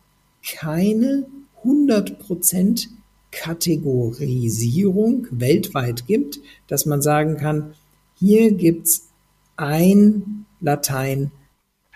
[0.44, 1.28] keine
[1.64, 2.88] 100%
[3.32, 7.74] Kategorisierung weltweit gibt, dass man sagen kann,
[8.16, 9.10] hier gibt's
[9.56, 11.32] ein Latein,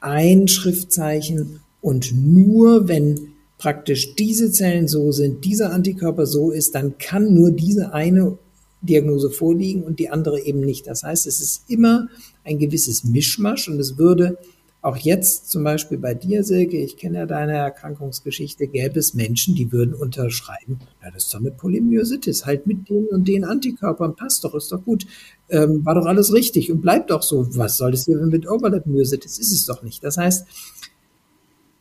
[0.01, 6.97] ein Schriftzeichen und nur wenn praktisch diese Zellen so sind, dieser Antikörper so ist, dann
[6.97, 8.37] kann nur diese eine
[8.81, 10.87] Diagnose vorliegen und die andere eben nicht.
[10.87, 12.07] Das heißt, es ist immer
[12.43, 14.39] ein gewisses Mischmasch und es würde
[14.81, 19.53] auch jetzt zum Beispiel bei dir, Silke, ich kenne ja deine Erkrankungsgeschichte, gäbe es Menschen,
[19.53, 24.15] die würden unterschreiben, ja, das ist doch eine Polymyositis, halt mit den und den Antikörpern,
[24.15, 25.05] passt doch, ist doch gut,
[25.49, 27.45] ähm, war doch alles richtig und bleibt doch so.
[27.55, 29.37] Was soll das hier mit Overlap-Myositis?
[29.37, 30.03] Ist es doch nicht.
[30.03, 30.47] Das heißt,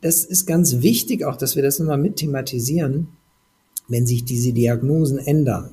[0.01, 3.07] das ist ganz wichtig auch, dass wir das nochmal mit thematisieren,
[3.87, 5.71] wenn sich diese Diagnosen ändern,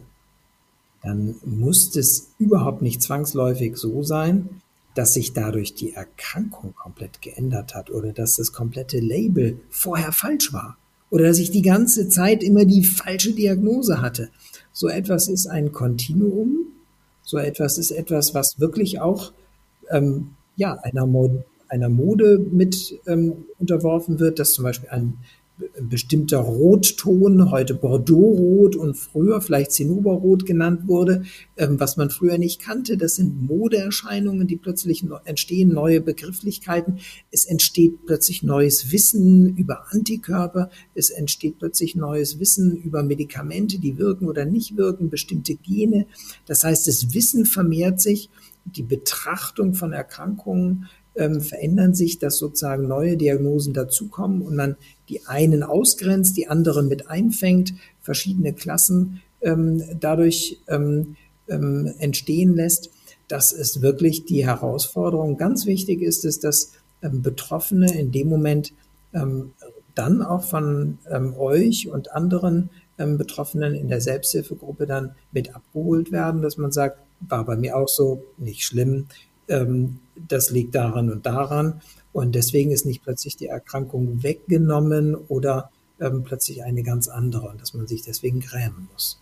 [1.03, 4.49] dann muss es überhaupt nicht zwangsläufig so sein,
[4.95, 10.53] dass sich dadurch die Erkrankung komplett geändert hat oder dass das komplette Label vorher falsch
[10.53, 10.77] war
[11.11, 14.31] oder dass ich die ganze Zeit immer die falsche Diagnose hatte.
[14.73, 16.67] So etwas ist ein Kontinuum,
[17.23, 19.33] so etwas ist etwas, was wirklich auch
[19.91, 25.19] ähm, ja, einer, Mod einer Mode mit ähm, unterworfen wird, dass zum Beispiel ein
[25.81, 31.25] bestimmter Rotton, heute Bordeaux-Rot und früher vielleicht Zinnoberrot genannt wurde,
[31.57, 32.97] ähm, was man früher nicht kannte.
[32.97, 36.99] Das sind Modeerscheinungen, die plötzlich entstehen, neue Begrifflichkeiten.
[37.31, 40.71] Es entsteht plötzlich neues Wissen über Antikörper.
[40.95, 46.07] Es entsteht plötzlich neues Wissen über Medikamente, die wirken oder nicht wirken, bestimmte Gene.
[46.47, 48.31] Das heißt, das Wissen vermehrt sich.
[48.65, 54.77] Die Betrachtung von Erkrankungen ähm, verändern sich, dass sozusagen neue Diagnosen dazukommen und man
[55.09, 61.17] die einen ausgrenzt, die anderen mit einfängt, verschiedene Klassen ähm, dadurch ähm,
[61.49, 62.91] ähm, entstehen lässt.
[63.29, 65.37] Das ist wirklich die Herausforderung.
[65.37, 68.73] Ganz wichtig ist es, dass ähm, Betroffene in dem Moment
[69.15, 69.53] ähm,
[69.95, 76.43] dann auch von ähm, euch und anderen Betroffenen in der Selbsthilfegruppe dann mit abgeholt werden,
[76.43, 79.07] dass man sagt, war bei mir auch so, nicht schlimm,
[80.27, 81.81] das liegt daran und daran.
[82.13, 87.61] Und deswegen ist nicht plötzlich die Erkrankung weggenommen oder ähm, plötzlich eine ganz andere und
[87.61, 89.21] dass man sich deswegen grämen muss.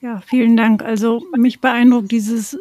[0.00, 0.82] Ja, vielen Dank.
[0.82, 2.58] Also mich beeindruckt dieses,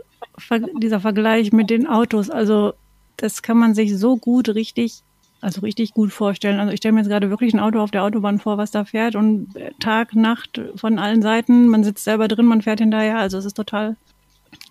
[0.82, 2.30] dieser Vergleich mit den Autos.
[2.30, 2.74] Also
[3.18, 5.03] das kann man sich so gut richtig,
[5.41, 6.60] also richtig gut vorstellen.
[6.60, 8.86] Also ich stelle mir jetzt gerade wirklich ein Auto auf der Autobahn vor, was da
[8.86, 9.49] fährt und
[9.80, 11.68] Tag, Nacht von allen Seiten.
[11.68, 13.20] Man sitzt selber drin, man fährt hinterher.
[13.20, 13.95] Also es ist total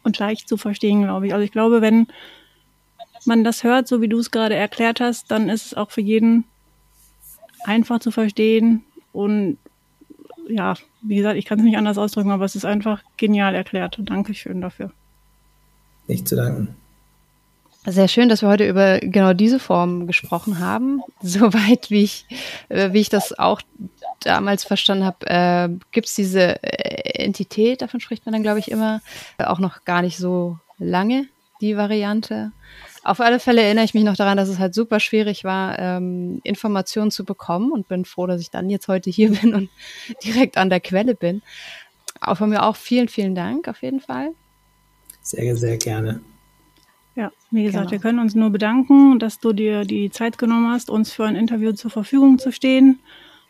[0.02, 1.34] und leicht zu verstehen, glaube ich.
[1.34, 2.06] Also ich glaube, wenn
[3.26, 6.00] man das hört, so wie du es gerade erklärt hast, dann ist es auch für
[6.00, 6.44] jeden
[7.64, 9.58] einfach zu verstehen und
[10.48, 13.98] ja, wie gesagt, ich kann es nicht anders ausdrücken, aber es ist einfach genial erklärt.
[13.98, 14.90] Dankeschön dafür.
[16.06, 16.76] Nicht zu danken.
[17.86, 21.02] Sehr schön, dass wir heute über genau diese Form gesprochen haben.
[21.22, 22.24] Soweit wie ich,
[22.70, 23.60] äh, wie ich das auch
[24.20, 28.70] damals verstanden habe, äh, gibt es diese äh, Entität, davon spricht man dann, glaube ich,
[28.70, 29.02] immer,
[29.38, 31.26] auch noch gar nicht so lange,
[31.60, 32.52] die Variante.
[33.04, 36.40] Auf alle Fälle erinnere ich mich noch daran, dass es halt super schwierig war, ähm,
[36.42, 39.68] Informationen zu bekommen und bin froh, dass ich dann jetzt heute hier bin und
[40.24, 41.42] direkt an der Quelle bin.
[42.20, 44.30] Auch von mir auch vielen, vielen Dank auf jeden Fall.
[45.20, 46.20] Sehr, sehr gerne.
[47.14, 47.92] Ja, wie gesagt, genau.
[47.92, 51.36] wir können uns nur bedanken, dass du dir die Zeit genommen hast, uns für ein
[51.36, 53.00] Interview zur Verfügung zu stehen.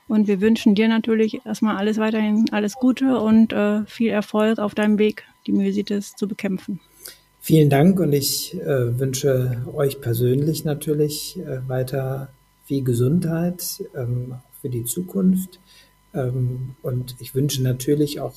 [0.09, 4.75] Und wir wünschen dir natürlich erstmal alles weiterhin alles Gute und äh, viel Erfolg auf
[4.75, 6.81] deinem Weg, die Myositis zu bekämpfen.
[7.47, 12.31] Vielen Dank und ich äh, wünsche euch persönlich natürlich äh, weiter
[12.65, 15.61] viel Gesundheit ähm, für die Zukunft.
[16.15, 18.33] Ähm, und ich wünsche natürlich auch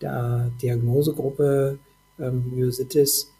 [0.00, 1.78] der Diagnosegruppe
[2.18, 3.30] ähm, Myositis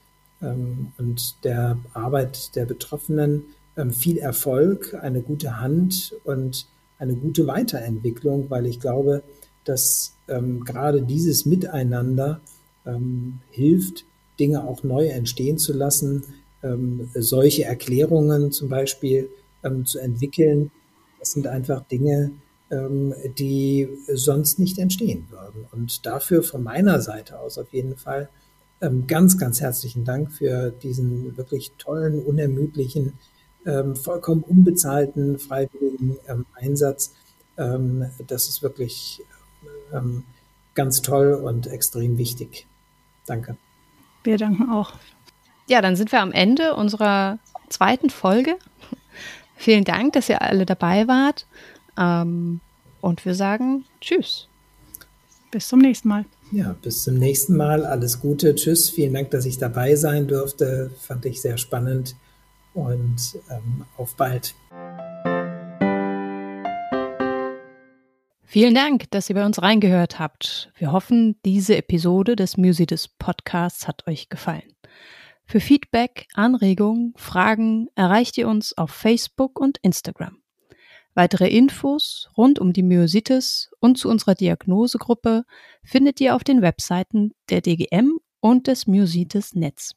[0.43, 3.45] ähm, und der Arbeit der Betroffenen
[3.79, 6.67] ähm, viel Erfolg, eine gute Hand und
[6.99, 9.23] eine gute Weiterentwicklung, weil ich glaube,
[9.65, 12.43] dass ähm, gerade dieses Miteinander
[13.51, 14.05] hilft,
[14.39, 16.25] Dinge auch neu entstehen zu lassen,
[16.63, 19.29] ähm, solche Erklärungen zum Beispiel
[19.63, 20.71] ähm, zu entwickeln.
[21.19, 22.33] Das sind einfach Dinge,
[22.71, 25.67] ähm, die sonst nicht entstehen würden.
[25.73, 28.29] Und dafür von meiner Seite aus auf jeden Fall
[28.81, 33.15] ähm, ganz, ganz herzlichen Dank für diesen wirklich tollen, unermüdlichen,
[33.65, 37.13] ähm, vollkommen unbezahlten, freiwilligen ähm, Einsatz.
[37.57, 39.23] das ist wirklich
[40.75, 42.67] ganz toll und extrem wichtig.
[43.25, 43.57] Danke.
[44.27, 44.93] Wir danken auch.
[45.69, 48.57] Ja, dann sind wir am Ende unserer zweiten Folge.
[49.57, 51.47] Vielen Dank, dass ihr alle dabei wart.
[51.97, 52.61] Ähm,
[53.01, 54.49] und wir sagen Tschüss.
[55.51, 56.25] Bis zum nächsten Mal.
[56.51, 57.85] Ja, bis zum nächsten Mal.
[57.85, 58.55] Alles Gute.
[58.55, 58.91] Tschüss.
[58.91, 60.91] Vielen Dank, dass ich dabei sein durfte.
[61.01, 62.17] Fand ich sehr spannend.
[62.75, 64.55] Und ähm, auf bald.
[68.49, 70.71] Vielen Dank, dass ihr bei uns reingehört habt.
[70.77, 74.73] Wir hoffen, diese Episode des Musides Podcasts hat euch gefallen.
[75.47, 80.39] Für Feedback, Anregungen, Fragen erreicht ihr uns auf Facebook und Instagram.
[81.15, 85.45] Weitere Infos rund um die Myositis und zu unserer Diagnosegruppe
[85.83, 89.97] findet ihr auf den Webseiten der DGM und des Myositis Netz.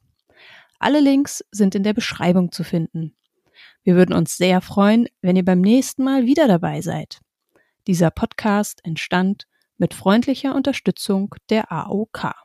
[0.80, 3.16] Alle Links sind in der Beschreibung zu finden.
[3.84, 7.20] Wir würden uns sehr freuen, wenn ihr beim nächsten Mal wieder dabei seid.
[7.90, 9.48] Dieser Podcast entstand
[9.80, 12.36] mit freundlicher Unterstützung der AOK.